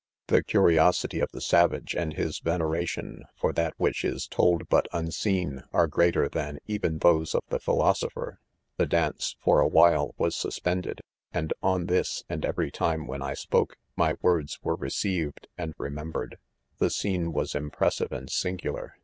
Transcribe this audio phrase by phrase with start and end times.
[0.29, 1.93] The/: curiosity of the savage?
[1.95, 7.35] and his veneration For that which is told but ■u?i$een, eiT@ greater than even those
[7.35, 8.37] of the.phi* iosopher*
[8.77, 11.01] The' dance for &■ while, was sus* pended;
[11.31, 16.11] and on this, :.atia 'ever jr.* time when I spoke, my words .were ^eeeived^and remem
[16.13, 16.31] bered." .f^: i•
[16.79, 18.95] The scene was impressive' arid singular.